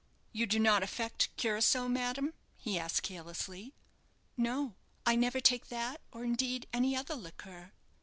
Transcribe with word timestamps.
"You 0.31 0.47
do 0.47 0.57
not 0.59 0.81
affect 0.81 1.29
curaçoa, 1.37 1.87
madame?" 1.87 2.33
he 2.57 2.79
asked, 2.79 3.03
carelessly. 3.03 3.75
"No; 4.35 4.73
I 5.05 5.15
never 5.15 5.39
take 5.39 5.67
that, 5.69 6.01
or 6.11 6.23
indeed, 6.23 6.65
any 6.73 6.95
other 6.95 7.13
liqueur." 7.13 7.71